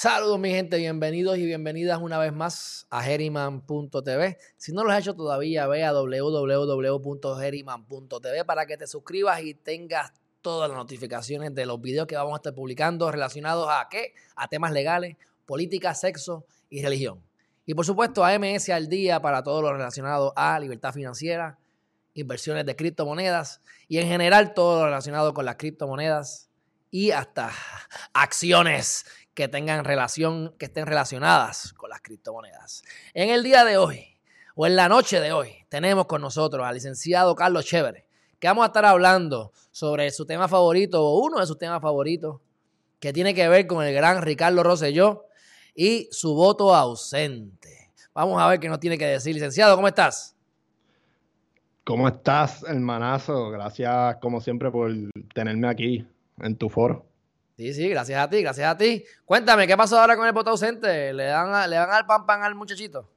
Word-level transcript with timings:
Saludos 0.00 0.38
mi 0.38 0.50
gente, 0.50 0.76
bienvenidos 0.76 1.38
y 1.38 1.44
bienvenidas 1.44 2.00
una 2.00 2.18
vez 2.18 2.32
más 2.32 2.86
a 2.88 3.02
Geriman.tv. 3.02 4.38
Si 4.56 4.72
no 4.72 4.84
lo 4.84 4.92
has 4.92 5.00
hecho 5.00 5.16
todavía, 5.16 5.66
ve 5.66 5.82
a 5.82 5.92
www.geriman.tv 5.92 8.44
para 8.44 8.66
que 8.66 8.76
te 8.76 8.86
suscribas 8.86 9.42
y 9.42 9.54
tengas 9.54 10.12
todas 10.40 10.68
las 10.68 10.78
notificaciones 10.78 11.52
de 11.52 11.66
los 11.66 11.80
videos 11.80 12.06
que 12.06 12.14
vamos 12.14 12.34
a 12.34 12.36
estar 12.36 12.54
publicando 12.54 13.10
relacionados 13.10 13.66
a 13.68 13.88
qué? 13.90 14.14
A 14.36 14.46
temas 14.46 14.70
legales, 14.70 15.16
política, 15.44 15.92
sexo 15.96 16.44
y 16.70 16.80
religión. 16.80 17.20
Y 17.66 17.74
por 17.74 17.84
supuesto 17.84 18.24
a 18.24 18.38
MS 18.38 18.68
al 18.68 18.88
día 18.88 19.20
para 19.20 19.42
todo 19.42 19.62
lo 19.62 19.72
relacionado 19.72 20.32
a 20.36 20.60
libertad 20.60 20.92
financiera, 20.92 21.58
inversiones 22.14 22.64
de 22.66 22.76
criptomonedas 22.76 23.60
y 23.88 23.98
en 23.98 24.06
general 24.06 24.54
todo 24.54 24.78
lo 24.78 24.84
relacionado 24.84 25.34
con 25.34 25.44
las 25.44 25.56
criptomonedas 25.56 26.48
y 26.90 27.10
hasta 27.10 27.52
acciones 28.12 29.04
que 29.38 29.46
tengan 29.46 29.84
relación, 29.84 30.52
que 30.58 30.64
estén 30.64 30.84
relacionadas 30.84 31.72
con 31.74 31.90
las 31.90 32.00
criptomonedas. 32.00 32.82
En 33.14 33.30
el 33.30 33.44
día 33.44 33.64
de 33.64 33.76
hoy, 33.76 34.18
o 34.56 34.66
en 34.66 34.74
la 34.74 34.88
noche 34.88 35.20
de 35.20 35.30
hoy, 35.30 35.64
tenemos 35.68 36.06
con 36.06 36.22
nosotros 36.22 36.66
al 36.66 36.74
licenciado 36.74 37.36
Carlos 37.36 37.64
Chévere, 37.64 38.04
que 38.40 38.48
vamos 38.48 38.64
a 38.64 38.66
estar 38.66 38.84
hablando 38.84 39.52
sobre 39.70 40.10
su 40.10 40.26
tema 40.26 40.48
favorito, 40.48 41.06
o 41.06 41.20
uno 41.24 41.38
de 41.38 41.46
sus 41.46 41.56
temas 41.56 41.80
favoritos, 41.80 42.40
que 42.98 43.12
tiene 43.12 43.32
que 43.32 43.48
ver 43.48 43.68
con 43.68 43.86
el 43.86 43.94
gran 43.94 44.22
Ricardo 44.22 44.64
Rosselló 44.64 45.26
y 45.72 46.08
su 46.10 46.34
voto 46.34 46.74
ausente. 46.74 47.92
Vamos 48.12 48.42
a 48.42 48.48
ver 48.48 48.58
qué 48.58 48.68
nos 48.68 48.80
tiene 48.80 48.98
que 48.98 49.06
decir. 49.06 49.34
Licenciado, 49.34 49.76
¿cómo 49.76 49.86
estás? 49.86 50.34
¿Cómo 51.84 52.08
estás, 52.08 52.64
hermanazo? 52.64 53.50
Gracias, 53.50 54.16
como 54.16 54.40
siempre, 54.40 54.72
por 54.72 54.90
tenerme 55.32 55.68
aquí 55.68 56.04
en 56.38 56.56
tu 56.56 56.68
foro. 56.68 57.06
Sí, 57.58 57.74
sí, 57.74 57.88
gracias 57.88 58.20
a 58.20 58.30
ti, 58.30 58.40
gracias 58.40 58.68
a 58.68 58.78
ti. 58.78 59.02
Cuéntame, 59.24 59.66
¿qué 59.66 59.76
pasó 59.76 59.98
ahora 59.98 60.16
con 60.16 60.24
el 60.24 60.32
voto 60.32 60.50
ausente? 60.50 61.12
¿Le 61.12 61.24
dan, 61.24 61.68
¿le 61.68 61.74
dan 61.74 61.90
al 61.90 62.06
pan 62.06 62.24
pan 62.24 62.44
al 62.44 62.54
muchachito? 62.54 63.10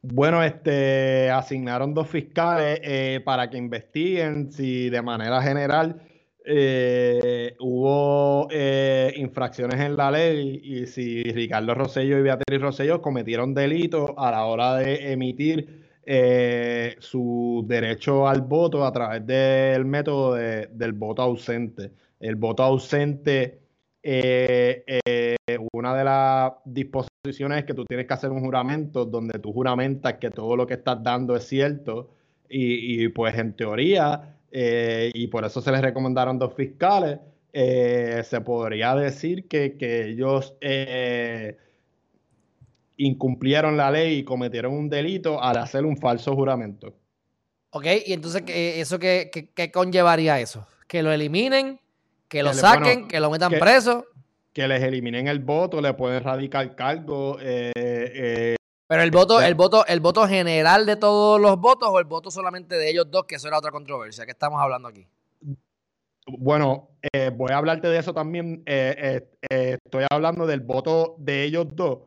Bueno, 0.00 0.42
este, 0.42 1.30
asignaron 1.30 1.92
dos 1.92 2.08
fiscales 2.08 2.80
eh, 2.82 3.20
para 3.22 3.50
que 3.50 3.58
investiguen 3.58 4.50
si 4.50 4.88
de 4.88 5.02
manera 5.02 5.42
general 5.42 6.00
eh, 6.42 7.54
hubo 7.60 8.48
eh, 8.50 9.12
infracciones 9.16 9.78
en 9.78 9.94
la 9.94 10.10
ley 10.10 10.58
y 10.64 10.86
si 10.86 11.22
Ricardo 11.22 11.74
Rosello 11.74 12.18
y 12.18 12.22
Beatriz 12.22 12.62
Rosello 12.62 13.02
cometieron 13.02 13.52
delitos 13.52 14.10
a 14.16 14.30
la 14.30 14.46
hora 14.46 14.76
de 14.76 15.12
emitir 15.12 15.85
su 16.06 17.64
derecho 17.66 18.28
al 18.28 18.42
voto 18.42 18.84
a 18.84 18.92
través 18.92 19.26
del 19.26 19.84
método 19.84 20.34
del 20.34 20.92
voto 20.92 21.22
ausente. 21.22 21.90
El 22.20 22.36
voto 22.36 22.62
ausente, 22.62 23.60
eh, 24.02 24.84
eh, 25.04 25.36
una 25.72 25.96
de 25.96 26.04
las 26.04 26.52
disposiciones 26.64 27.58
es 27.58 27.64
que 27.64 27.74
tú 27.74 27.84
tienes 27.84 28.06
que 28.06 28.14
hacer 28.14 28.30
un 28.30 28.40
juramento 28.40 29.04
donde 29.04 29.38
tú 29.38 29.52
juramentas 29.52 30.14
que 30.14 30.30
todo 30.30 30.56
lo 30.56 30.66
que 30.66 30.74
estás 30.74 31.02
dando 31.02 31.36
es 31.36 31.44
cierto 31.44 32.10
y, 32.48 33.08
pues 33.08 33.36
en 33.36 33.54
teoría, 33.54 34.36
eh, 34.52 35.10
y 35.12 35.26
por 35.26 35.44
eso 35.44 35.60
se 35.60 35.72
les 35.72 35.82
recomendaron 35.82 36.38
dos 36.38 36.54
fiscales, 36.54 37.18
se 37.52 38.40
podría 38.42 38.94
decir 38.94 39.48
que, 39.48 39.74
ellos 40.08 40.56
incumplieron 42.96 43.76
la 43.76 43.90
ley 43.90 44.18
y 44.18 44.24
cometieron 44.24 44.72
un 44.72 44.88
delito 44.88 45.42
al 45.42 45.58
hacer 45.58 45.84
un 45.84 45.96
falso 45.96 46.34
juramento. 46.34 46.94
Ok, 47.70 47.86
y 48.06 48.12
entonces, 48.12 48.42
¿eso 48.46 48.98
qué, 48.98 49.30
qué 49.54 49.70
conllevaría 49.70 50.40
eso? 50.40 50.66
¿Que 50.86 51.02
lo 51.02 51.12
eliminen? 51.12 51.80
Que 52.28 52.42
lo 52.42 52.52
saquen, 52.52 53.08
que 53.08 53.20
lo 53.20 53.30
metan 53.30 53.52
preso. 53.52 54.06
Que 54.52 54.66
les 54.66 54.82
eliminen 54.82 55.28
el 55.28 55.40
voto, 55.40 55.80
le 55.80 55.94
pueden 55.94 56.22
radicar 56.22 56.74
cargo. 56.74 57.38
Eh, 57.40 57.72
eh, 57.74 58.56
Pero 58.86 59.02
el 59.02 59.10
voto, 59.10 59.40
el 59.40 59.54
voto, 59.54 59.86
el 59.86 60.00
voto 60.00 60.26
general 60.26 60.86
de 60.86 60.96
todos 60.96 61.40
los 61.40 61.58
votos 61.58 61.88
o 61.90 61.98
el 61.98 62.04
voto 62.04 62.30
solamente 62.30 62.76
de 62.76 62.90
ellos 62.90 63.10
dos, 63.10 63.24
que 63.26 63.36
eso 63.36 63.48
era 63.48 63.58
otra 63.58 63.70
controversia 63.70 64.24
que 64.24 64.32
estamos 64.32 64.60
hablando 64.60 64.88
aquí. 64.88 65.06
Bueno, 66.26 66.88
eh, 67.12 67.30
voy 67.32 67.52
a 67.52 67.58
hablarte 67.58 67.88
de 67.88 67.98
eso 67.98 68.12
también. 68.12 68.64
estoy 68.66 70.04
hablando 70.10 70.46
del 70.46 70.60
voto 70.60 71.14
de 71.18 71.44
ellos 71.44 71.66
dos. 71.70 71.98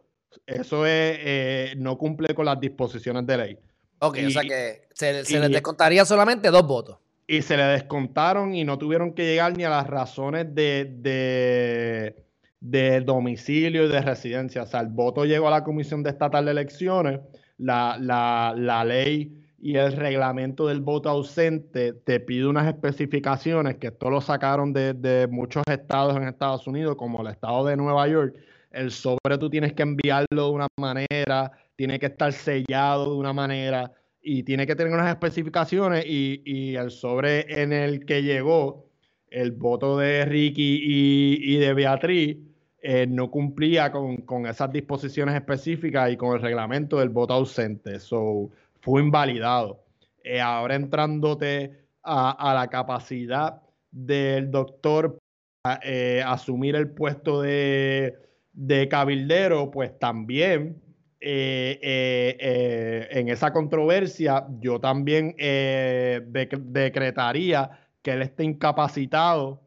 Eso 0.46 0.86
es, 0.86 1.76
no 1.78 1.98
cumple 1.98 2.34
con 2.34 2.46
las 2.46 2.60
disposiciones 2.60 3.26
de 3.26 3.38
ley. 3.38 3.58
Ok, 4.00 4.18
o 4.28 4.30
sea 4.30 4.44
que 4.44 4.88
se, 4.94 5.26
se 5.26 5.40
les 5.40 5.50
descontaría 5.50 6.06
solamente 6.06 6.50
dos 6.50 6.66
votos 6.66 6.98
y 7.30 7.44
se 7.44 7.56
le 7.58 7.64
descontaron 7.64 8.56
y 8.56 8.64
no 8.64 8.80
tuvieron 8.80 9.14
que 9.14 9.24
llegar 9.24 9.56
ni 9.56 9.64
a 9.64 9.70
las 9.70 9.86
razones 9.86 10.48
de, 10.56 12.16
de, 12.60 13.02
domicilio 13.02 13.86
y 13.86 13.88
de 13.88 14.02
residencia. 14.02 14.64
O 14.64 14.66
sea, 14.66 14.80
el 14.80 14.88
voto 14.88 15.26
llegó 15.26 15.48
a 15.48 15.52
la 15.52 15.64
Comisión 15.64 16.02
de 16.02 16.10
Estatal 16.10 16.46
de 16.46 16.52
Elecciones, 16.52 17.20
la, 17.60 18.84
ley 18.84 19.32
y 19.60 19.76
el 19.76 19.92
reglamento 19.92 20.66
del 20.66 20.82
voto 20.82 21.08
ausente 21.08 21.94
te 21.94 22.20
pide 22.20 22.48
unas 22.48 22.66
especificaciones 22.66 23.78
que 23.78 23.88
esto 23.88 24.10
lo 24.10 24.22
sacaron 24.22 24.74
de, 24.74 24.96
de, 24.96 25.28
muchos 25.28 25.62
estados 25.70 26.18
en 26.18 26.24
Estados 26.24 26.66
Unidos, 26.66 26.96
como 26.96 27.22
el 27.22 27.28
estado 27.28 27.64
de 27.64 27.78
Nueva 27.78 28.08
York. 28.08 28.34
El 28.72 28.92
sobre 28.92 29.38
tú 29.40 29.50
tienes 29.50 29.74
que 29.74 29.84
enviarlo 29.84 30.46
de 30.46 30.52
una 30.52 30.68
manera, 30.78 31.52
tiene 31.76 32.00
que 32.00 32.08
estar 32.08 32.32
sellado 32.34 33.12
de 33.12 33.18
una 33.18 33.34
manera 33.34 33.92
y 34.22 34.44
tiene 34.44 34.68
que 34.68 34.76
tener 34.76 34.94
unas 34.94 35.10
especificaciones 35.10 36.06
y, 36.06 36.76
el 36.76 36.92
sobre 36.92 37.62
en 37.62 37.74
el 37.74 38.06
que 38.06 38.22
llegó 38.22 38.86
el 39.30 39.52
voto 39.52 39.98
de 39.98 40.26
Ricky 40.26 40.82
y, 40.84 41.58
de 41.58 41.74
Beatriz 41.74 42.38
eh, 42.82 43.06
no 43.08 43.30
cumplía 43.30 43.92
con, 43.92 44.46
esas 44.46 44.72
disposiciones 44.72 45.36
específicas 45.36 46.12
y 46.12 46.18
con 46.18 46.36
el 46.36 46.42
reglamento 46.42 47.00
del 47.00 47.10
voto 47.10 47.34
ausente. 47.34 48.00
So, 48.00 48.50
fue 48.82 49.02
invalidado. 49.02 49.84
Eh, 50.24 50.42
ahora 50.42 50.76
entrándote 50.76 51.80
a, 52.04 52.54
la 52.54 52.68
capacidad 52.68 53.62
del 53.92 54.52
doctor 54.52 55.18
para 55.62 55.80
eh, 55.84 56.24
asumir 56.26 56.76
el 56.76 56.90
puesto 56.90 57.42
de, 57.42 58.29
de 58.54 58.88
cabildero, 58.88 59.72
pues 59.72 59.98
también 60.00 60.82
eh, 61.22 61.78
eh, 61.82 62.38
eh, 62.40 63.10
en 63.12 63.28
esa 63.28 63.52
controversia, 63.52 64.48
yo 64.62 64.80
también 64.80 65.36
decretaría 65.38 67.72
que 68.02 68.12
él 68.12 68.22
esté 68.22 68.46
incapacitado 68.46 69.62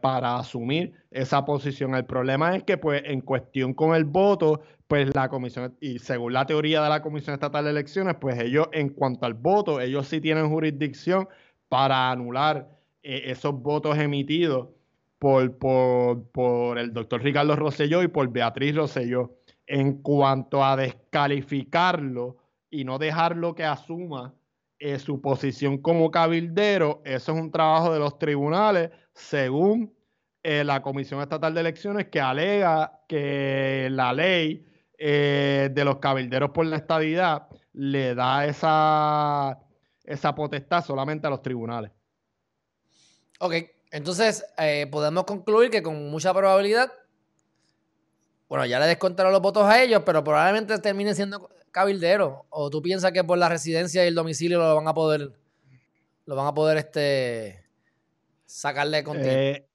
para 0.00 0.38
asumir 0.38 0.94
esa 1.10 1.44
posición. 1.44 1.94
El 1.94 2.06
problema 2.06 2.56
es 2.56 2.62
que, 2.62 2.78
pues, 2.78 3.02
en 3.04 3.20
cuestión 3.20 3.74
con 3.74 3.94
el 3.94 4.04
voto, 4.04 4.62
pues 4.86 5.14
la 5.14 5.28
comisión, 5.28 5.76
y 5.80 5.98
según 5.98 6.32
la 6.32 6.46
teoría 6.46 6.82
de 6.82 6.88
la 6.88 7.02
Comisión 7.02 7.34
Estatal 7.34 7.64
de 7.64 7.70
Elecciones, 7.70 8.16
pues 8.20 8.40
ellos, 8.40 8.68
en 8.72 8.88
cuanto 8.88 9.26
al 9.26 9.34
voto, 9.34 9.80
ellos 9.80 10.08
sí 10.08 10.20
tienen 10.20 10.48
jurisdicción 10.48 11.28
para 11.68 12.10
anular 12.10 12.68
esos 13.02 13.54
votos 13.60 13.98
emitidos 13.98 14.68
por, 15.20 15.58
por, 15.58 16.30
por 16.30 16.78
el 16.78 16.94
doctor 16.94 17.22
Ricardo 17.22 17.54
Rosselló 17.54 18.02
y 18.02 18.08
por 18.08 18.32
Beatriz 18.32 18.74
Rosselló 18.74 19.36
en 19.66 20.02
cuanto 20.02 20.64
a 20.64 20.76
descalificarlo 20.76 22.38
y 22.70 22.84
no 22.84 22.98
dejarlo 22.98 23.54
que 23.54 23.64
asuma 23.64 24.34
eh, 24.78 24.98
su 24.98 25.20
posición 25.20 25.76
como 25.76 26.10
cabildero, 26.10 27.02
eso 27.04 27.32
es 27.32 27.38
un 27.38 27.50
trabajo 27.50 27.92
de 27.92 27.98
los 27.98 28.18
tribunales, 28.18 28.90
según 29.12 29.94
eh, 30.42 30.64
la 30.64 30.80
Comisión 30.80 31.20
Estatal 31.20 31.52
de 31.52 31.60
Elecciones, 31.60 32.06
que 32.08 32.20
alega 32.20 33.00
que 33.06 33.88
la 33.90 34.14
ley 34.14 34.66
eh, 34.96 35.68
de 35.70 35.84
los 35.84 35.98
cabilderos 35.98 36.50
por 36.50 36.64
la 36.64 36.76
estadidad 36.76 37.46
le 37.74 38.14
da 38.14 38.46
esa, 38.46 39.58
esa 40.02 40.34
potestad 40.34 40.82
solamente 40.82 41.26
a 41.26 41.30
los 41.30 41.42
tribunales. 41.42 41.90
Ok, 43.38 43.54
entonces 43.90 44.44
podemos 44.90 45.24
concluir 45.24 45.70
que 45.70 45.82
con 45.82 46.10
mucha 46.10 46.32
probabilidad 46.32 46.92
bueno, 48.50 48.66
ya 48.66 48.80
le 48.80 48.86
descontaron 48.86 49.32
los 49.32 49.40
votos 49.40 49.64
a 49.64 49.80
ellos, 49.80 50.02
pero 50.04 50.24
probablemente 50.24 50.76
terminen 50.80 51.14
siendo 51.14 51.48
cabilderos. 51.70 52.40
¿O 52.50 52.68
tú 52.68 52.82
piensas 52.82 53.12
que 53.12 53.22
por 53.22 53.38
la 53.38 53.48
residencia 53.48 54.02
y 54.02 54.08
el 54.08 54.16
domicilio 54.16 54.58
lo 54.58 54.74
van 54.74 54.88
a 54.88 54.92
poder, 54.92 55.30
lo 56.26 56.34
van 56.34 56.48
a 56.48 56.52
poder 56.52 56.78
este, 56.78 57.62
sacarle 58.46 59.04
contigo? 59.04 59.30
Eh, 59.30 59.68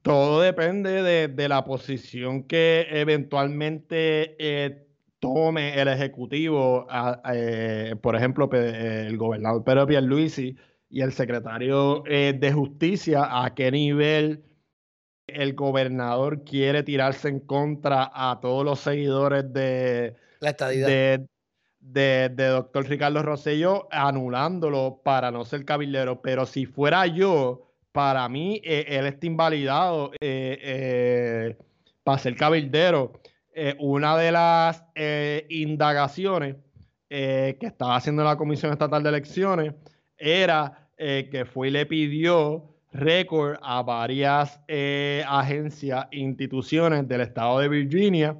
todo 0.00 0.40
depende 0.40 1.02
de, 1.28 1.48
la 1.48 1.66
posición 1.66 2.44
que 2.44 2.86
eventualmente 2.88 4.34
eh, 4.38 4.86
tome 5.18 5.78
el 5.78 5.88
Ejecutivo, 5.88 6.86
eh, 7.30 7.96
por 8.00 8.16
ejemplo, 8.16 8.48
el 8.50 9.18
gobernador 9.18 9.62
Pedro 9.62 9.86
Pierluisi 9.86 10.56
y 10.90 11.02
el 11.02 11.12
secretario 11.12 12.02
de 12.02 12.52
Justicia, 12.52 13.44
a 13.44 13.54
qué 13.54 13.70
nivel 13.70 14.44
el 15.28 15.54
gobernador 15.54 16.42
quiere 16.44 16.82
tirarse 16.82 17.28
en 17.28 17.40
contra 17.40 18.10
a 18.12 18.40
todos 18.40 18.64
los 18.64 18.80
seguidores 18.80 19.52
de 19.52 20.16
la 20.40 20.56
De, 21.80 22.28
doctor 22.30 22.88
Ricardo 22.88 23.22
Rosselló, 23.22 23.86
anulándolo 23.90 25.00
para 25.04 25.30
no 25.30 25.44
ser 25.44 25.64
cabildero. 25.64 26.20
Pero 26.22 26.46
si 26.46 26.66
fuera 26.66 27.06
yo, 27.06 27.70
para 27.92 28.28
mí, 28.28 28.60
eh, 28.64 28.86
él 28.88 29.06
está 29.06 29.26
invalidado 29.26 30.10
para 32.02 32.18
ser 32.18 32.34
cabildero. 32.36 33.20
una 33.78 34.16
de 34.16 34.32
las 34.32 34.84
indagaciones 35.48 36.56
que 37.08 37.58
estaba 37.60 37.96
haciendo 37.96 38.24
la 38.24 38.36
Comisión 38.36 38.72
Estatal 38.72 39.02
de 39.02 39.08
Elecciones 39.10 39.74
era 40.18 40.88
que 40.96 41.46
fue 41.50 41.68
y 41.68 41.70
le 41.70 41.86
pidió 41.86 42.64
récord 42.92 43.58
a 43.62 43.82
varias 43.82 44.60
agencias, 45.26 46.06
instituciones 46.10 47.06
del 47.06 47.20
estado 47.20 47.60
de 47.60 47.68
Virginia. 47.68 48.36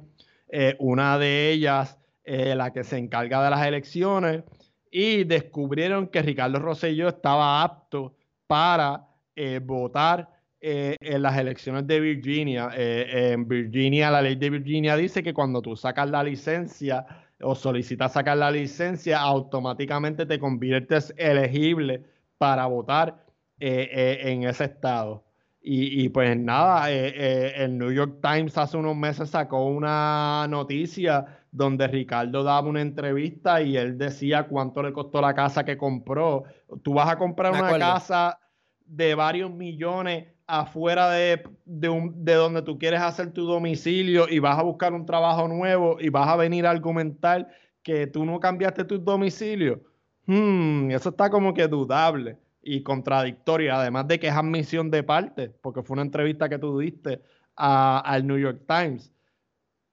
una 0.79 1.17
de 1.17 1.51
ellas, 1.51 1.97
la 2.25 2.73
que 2.73 2.83
se 2.83 2.97
encarga 2.97 3.43
de 3.43 3.49
las 3.49 3.65
elecciones, 3.65 4.43
y 4.91 5.23
descubrieron 5.23 6.07
que 6.07 6.21
Ricardo 6.21 6.59
Rosselló 6.59 7.09
estaba 7.09 7.63
apto 7.63 8.15
para 8.47 9.07
eh, 9.35 9.59
votar 9.63 10.29
eh, 10.59 10.95
en 10.99 11.21
las 11.21 11.37
elecciones 11.37 11.85
de 11.87 11.99
Virginia. 11.99 12.69
Eh, 12.75 13.31
en 13.33 13.47
Virginia, 13.47 14.11
la 14.11 14.21
ley 14.21 14.35
de 14.35 14.49
Virginia 14.49 14.95
dice 14.95 15.23
que 15.23 15.33
cuando 15.33 15.61
tú 15.61 15.75
sacas 15.75 16.09
la 16.09 16.23
licencia 16.23 17.05
o 17.41 17.55
solicitas 17.55 18.13
sacar 18.13 18.37
la 18.37 18.51
licencia, 18.51 19.19
automáticamente 19.19 20.25
te 20.25 20.39
conviertes 20.39 21.13
elegible 21.17 22.03
para 22.37 22.65
votar 22.65 23.25
en 23.59 24.43
ese 24.43 24.65
estado. 24.65 25.25
Y, 25.61 26.05
y, 26.05 26.09
pues 26.09 26.37
nada, 26.37 26.89
el 26.89 27.77
New 27.77 27.91
York 27.91 28.19
Times 28.21 28.57
hace 28.57 28.77
unos 28.77 28.95
meses 28.95 29.29
sacó 29.29 29.65
una 29.65 30.47
noticia 30.49 31.39
donde 31.51 31.87
Ricardo 31.87 32.43
daba 32.43 32.67
una 32.67 32.81
entrevista 32.81 33.61
y 33.61 33.75
él 33.75 33.97
decía 33.97 34.47
cuánto 34.47 34.81
le 34.81 34.93
costó 34.93 35.19
la 35.19 35.33
casa 35.33 35.65
que 35.65 35.77
compró. 35.77 36.43
Tú 36.81 36.93
vas 36.93 37.09
a 37.09 37.17
comprar 37.17 37.51
una 37.51 37.77
casa 37.77 38.39
de 38.85 39.15
varios 39.15 39.51
millones 39.51 40.27
afuera 40.49 41.11
de, 41.11 41.43
de, 41.65 42.33
donde 42.33 42.63
tú 42.63 42.79
quieres 42.79 43.01
hacer 43.01 43.31
tu 43.31 43.45
domicilio 43.45 44.27
y 44.27 44.39
vas 44.39 44.57
a 44.57 44.63
buscar 44.63 44.93
un 44.93 45.05
trabajo 45.05 45.47
nuevo 45.47 45.97
y 45.99 46.09
vas 46.09 46.27
a 46.27 46.35
venir 46.35 46.65
a 46.65 46.71
argumentar 46.71 47.47
que 47.83 48.07
tú 48.07 48.25
no 48.25 48.39
cambiaste 48.39 48.83
tu 48.83 48.97
domicilio. 48.97 49.81
Hmm, 50.25 50.89
eso 50.89 51.09
está 51.09 51.29
como 51.29 51.53
que 51.53 51.67
dudable 51.67 52.37
y 52.63 52.81
contradictorio, 52.81 53.75
además 53.75 54.07
de 54.07 54.19
que 54.19 54.27
es 54.27 54.33
admisión 54.33 54.89
de 54.89 55.03
parte, 55.03 55.49
porque 55.61 55.83
fue 55.83 55.93
una 55.93 56.01
entrevista 56.01 56.49
que 56.49 56.57
tú 56.57 56.79
diste 56.79 57.21
al 57.55 58.25
New 58.25 58.37
York 58.37 58.63
Times. 58.67 59.11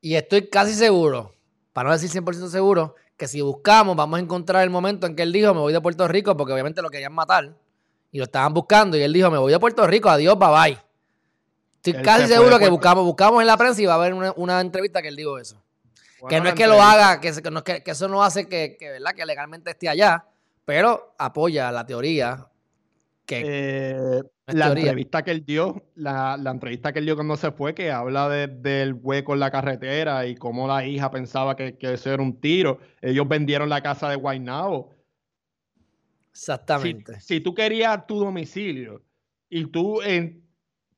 Y 0.00 0.14
estoy 0.14 0.48
casi 0.48 0.72
seguro 0.72 1.36
para 1.76 1.90
no 1.90 1.92
decir 1.92 2.08
100% 2.08 2.48
seguro, 2.48 2.94
que 3.18 3.28
si 3.28 3.42
buscamos 3.42 3.94
vamos 3.94 4.18
a 4.18 4.22
encontrar 4.22 4.64
el 4.64 4.70
momento 4.70 5.06
en 5.06 5.14
que 5.14 5.22
él 5.22 5.32
dijo 5.32 5.52
me 5.52 5.60
voy 5.60 5.74
de 5.74 5.80
Puerto 5.82 6.08
Rico 6.08 6.34
porque 6.34 6.54
obviamente 6.54 6.80
lo 6.80 6.88
querían 6.88 7.12
matar 7.12 7.54
y 8.10 8.18
lo 8.18 8.24
estaban 8.24 8.54
buscando 8.54 8.96
y 8.96 9.02
él 9.02 9.12
dijo 9.12 9.30
me 9.30 9.38
voy 9.38 9.52
de 9.52 9.58
Puerto 9.58 9.86
Rico, 9.86 10.08
adiós, 10.08 10.38
bye 10.38 10.48
bye. 10.48 10.78
Estoy 11.76 12.02
casi 12.02 12.26
seguro 12.26 12.58
que 12.58 12.68
buscamos, 12.68 13.04
buscamos 13.04 13.40
en 13.40 13.46
la 13.46 13.56
prensa 13.56 13.80
y 13.80 13.86
va 13.86 13.92
a 13.92 13.96
haber 13.96 14.14
una, 14.36 14.60
entrevista 14.60 15.00
que 15.02 15.08
él 15.08 15.16
dijo 15.16 15.38
eso. 15.38 15.62
que 16.28 16.40
no 16.40 16.48
es 16.48 16.54
que 16.54 16.66
lo 16.66 16.82
haga, 16.82 17.20
que, 17.20 17.32
que, 17.82 17.90
eso 17.90 18.08
no 18.08 18.24
hace 18.24 18.48
que, 18.48 18.76
¿verdad? 18.80 19.12
que 19.14 19.24
legalmente 19.24 19.70
esté 19.70 19.88
allá, 19.88 20.24
pero 20.64 21.14
apoya 21.18 21.70
la 21.70 21.86
teoría 21.86 22.48
que 23.24 23.42
eh, 23.44 24.22
la 24.46 24.68
entrevista 24.68 25.22
que 25.22 25.32
él 25.32 25.44
dio, 25.44 25.82
la, 25.96 26.38
entrevista 26.46 26.92
que 26.92 27.00
él 27.00 27.06
dio 27.06 27.16
cuando 27.16 27.36
se 27.36 27.50
fue, 27.50 27.74
que 27.74 27.90
habla 27.90 28.28
del 28.28 28.94
hueco 28.94 29.34
en 29.34 29.40
la 29.40 29.50
carretera 29.50 30.26
y 30.26 30.36
cómo 30.36 30.68
la 30.68 30.86
hija 30.86 31.10
pensaba 31.10 31.56
que, 31.56 31.76
que 31.76 31.94
eso 31.94 32.12
era 32.12 32.22
un 32.22 32.40
tiro. 32.40 32.78
Ellos 33.02 33.26
vendieron 33.28 33.68
la 33.68 33.82
casa 33.82 34.08
de 34.08 34.16
Guaynabo. 34.16 34.90
Exactamente. 36.36 37.18
Si, 37.20 37.40
tú 37.40 37.54
querías 37.54 38.06
tu 38.06 38.18
domicilio 38.18 39.02
y 39.48 39.64
tú, 39.66 40.02
en, 40.02 40.44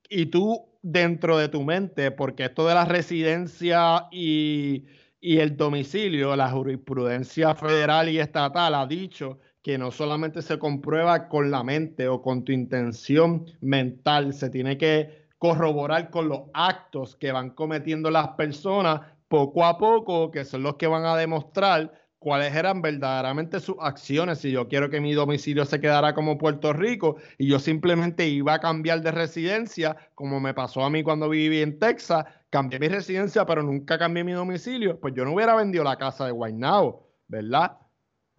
y 0.09 0.25
tú 0.25 0.65
dentro 0.81 1.37
de 1.37 1.47
tu 1.47 1.63
mente, 1.63 2.11
porque 2.11 2.43
esto 2.43 2.67
de 2.67 2.73
la 2.73 2.83
residencia 2.83 4.07
y, 4.11 4.85
y 5.21 5.37
el 5.37 5.55
domicilio, 5.55 6.35
la 6.35 6.51
jurisprudencia 6.51 7.55
federal 7.55 8.09
y 8.09 8.19
estatal 8.19 8.75
ha 8.75 8.85
dicho 8.85 9.39
que 9.61 9.77
no 9.77 9.91
solamente 9.91 10.41
se 10.41 10.59
comprueba 10.59 11.29
con 11.29 11.49
la 11.51 11.63
mente 11.63 12.09
o 12.09 12.21
con 12.21 12.43
tu 12.43 12.51
intención 12.51 13.45
mental, 13.61 14.33
se 14.33 14.49
tiene 14.49 14.77
que 14.77 15.29
corroborar 15.37 16.09
con 16.09 16.27
los 16.27 16.41
actos 16.53 17.15
que 17.15 17.31
van 17.31 17.51
cometiendo 17.51 18.11
las 18.11 18.29
personas 18.29 19.01
poco 19.29 19.63
a 19.63 19.77
poco, 19.77 20.31
que 20.31 20.43
son 20.43 20.63
los 20.63 20.75
que 20.75 20.87
van 20.87 21.05
a 21.05 21.15
demostrar 21.15 21.93
cuáles 22.19 22.53
eran 22.55 22.81
verdaderamente 22.81 23.59
sus 23.59 23.75
acciones. 23.79 24.39
Si 24.39 24.51
yo 24.51 24.67
quiero 24.67 24.89
que 24.89 25.01
mi 25.01 25.13
domicilio 25.13 25.65
se 25.65 25.79
quedara 25.79 26.13
como 26.13 26.37
Puerto 26.37 26.73
Rico 26.73 27.15
y 27.37 27.47
yo 27.47 27.59
simplemente 27.59 28.27
iba 28.27 28.53
a 28.53 28.59
cambiar 28.59 29.01
de 29.01 29.11
residencia, 29.11 29.97
como 30.15 30.39
me 30.39 30.53
pasó 30.53 30.83
a 30.83 30.89
mí 30.89 31.03
cuando 31.03 31.29
viví 31.29 31.61
en 31.61 31.79
Texas, 31.79 32.25
cambié 32.49 32.79
mi 32.79 32.89
residencia, 32.89 33.45
pero 33.45 33.63
nunca 33.63 33.97
cambié 33.97 34.23
mi 34.23 34.33
domicilio, 34.33 34.99
pues 34.99 35.13
yo 35.15 35.25
no 35.25 35.33
hubiera 35.33 35.55
vendido 35.55 35.83
la 35.83 35.97
casa 35.97 36.25
de 36.25 36.31
Guaynabo, 36.31 37.07
¿verdad? 37.27 37.77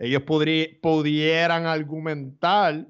ellos 0.00 0.22
pudieran 0.22 1.66
argumentar 1.66 2.86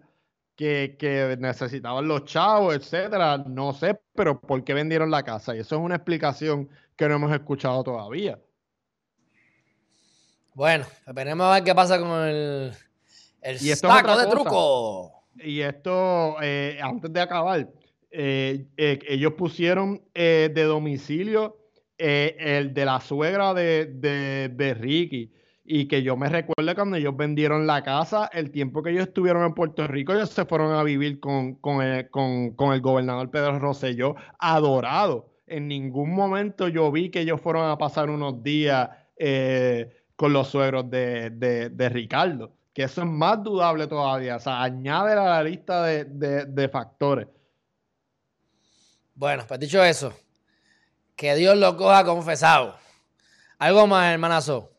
que, 0.54 1.36
necesitaban 1.40 2.06
los 2.06 2.24
chavos, 2.24 2.74
etcétera. 2.74 3.38
No 3.38 3.72
sé, 3.72 4.00
pero 4.14 4.40
¿por 4.40 4.62
qué 4.62 4.74
vendieron 4.74 5.10
la 5.10 5.24
casa? 5.24 5.56
Y 5.56 5.60
eso 5.60 5.76
es 5.76 5.82
una 5.82 5.96
explicación 5.96 6.68
que 6.96 7.08
no 7.08 7.16
hemos 7.16 7.32
escuchado 7.32 7.82
todavía. 7.82 8.38
Bueno, 10.60 10.84
esperemos 11.06 11.46
a 11.46 11.54
ver 11.54 11.64
qué 11.64 11.74
pasa 11.74 11.98
con 11.98 12.10
el, 12.28 12.70
el 13.40 13.58
saco 13.58 14.18
de 14.18 14.26
truco. 14.26 15.24
Y 15.36 15.60
esto, 15.60 16.36
eh, 16.42 16.78
antes 16.82 17.10
de 17.10 17.18
acabar, 17.22 17.66
eh, 18.10 18.66
eh, 18.76 18.98
ellos 19.08 19.32
pusieron 19.38 20.02
de 20.12 20.62
domicilio 20.64 21.56
el 21.96 22.74
de 22.74 22.84
la 22.84 23.00
suegra 23.00 23.54
de, 23.54 23.86
de 23.86 24.74
Ricky 24.74 25.32
y 25.64 25.88
que 25.88 26.02
yo 26.02 26.18
me 26.18 26.28
recuerde 26.28 26.74
cuando 26.74 26.98
ellos 26.98 27.16
vendieron 27.16 27.66
la 27.66 27.82
casa, 27.82 28.28
el 28.30 28.50
tiempo 28.50 28.82
que 28.82 28.90
ellos 28.90 29.06
estuvieron 29.06 29.46
en 29.46 29.54
Puerto 29.54 29.86
Rico, 29.86 30.12
ellos 30.12 30.28
se 30.28 30.44
fueron 30.44 30.74
a 30.74 30.82
vivir 30.82 31.20
con, 31.20 31.54
con, 31.54 31.80
el, 31.80 32.80
gobernador 32.82 33.30
Pedro 33.30 33.58
Rosselló, 33.58 34.14
adorado. 34.38 35.30
En 35.46 35.68
ningún 35.68 36.10
momento 36.10 36.68
yo 36.68 36.92
vi 36.92 37.08
que 37.08 37.22
ellos 37.22 37.40
fueron 37.40 37.70
a 37.70 37.78
pasar 37.78 38.10
unos 38.10 38.42
días 38.42 38.90
eh, 39.16 39.99
con 40.20 40.34
los 40.34 40.48
suegros 40.48 40.90
de, 40.90 41.88
Ricardo, 41.90 42.52
que 42.74 42.82
eso 42.82 43.00
es 43.00 43.06
más 43.06 43.42
dudable 43.42 43.86
todavía. 43.86 44.36
O 44.36 44.38
sea, 44.38 44.62
añade 44.62 45.12
a 45.12 45.24
la 45.24 45.42
lista 45.42 45.82
de, 45.84 46.04
de 46.44 46.68
factores. 46.68 47.26
Bueno, 49.14 49.46
pues 49.48 49.58
dicho 49.58 49.82
eso, 49.82 50.12
que 51.16 51.34
Dios 51.36 51.56
lo 51.56 51.74
coja 51.74 52.04
confesado. 52.04 52.76
Algo 53.58 53.86
más, 53.86 54.12
hermanazo. 54.12 54.70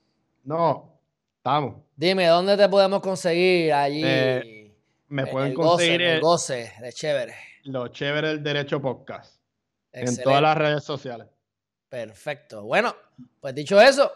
No, 0.44 1.00
estamos. 1.38 1.78
Dime, 1.96 2.28
¿dónde 2.28 2.56
te 2.56 2.70
podemos 2.70 3.02
conseguir 3.02 3.74
allí? 3.74 4.04
Eh, 4.06 4.76
me 5.08 5.26
pueden 5.26 5.56
conseguir 5.56 6.04
el, 6.04 6.22
goce 6.22 6.72
de 6.80 6.94
chévere. 6.94 7.34
Lo 7.64 7.88
chévere 7.88 8.28
del 8.28 8.44
derecho 8.44 8.80
podcast. 8.80 9.42
En 9.92 10.22
todas 10.22 10.44
las 10.44 10.56
redes 10.56 10.84
sociales. 10.84 11.26
Perfecto. 11.90 12.62
Bueno, 12.62 12.96
pues 13.40 13.56
dicho 13.56 13.82
eso, 13.82 14.12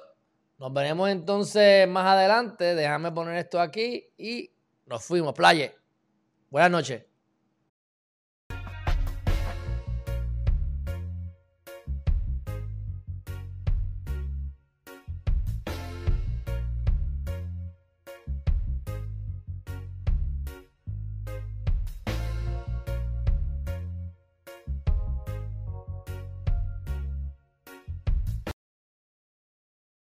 nos 0.58 0.74
veremos 0.74 1.10
entonces 1.10 1.88
más 1.88 2.06
adelante. 2.06 2.76
Déjame 2.76 3.12
poner 3.12 3.38
esto 3.38 3.60
aquí 3.60 4.08
y 4.18 4.52
nos 4.86 5.04
fuimos, 5.04 5.34
playa. 5.34 5.74
Buenas 6.50 6.72
noches. 6.72 7.15